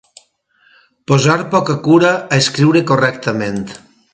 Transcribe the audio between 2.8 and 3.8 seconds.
correctament.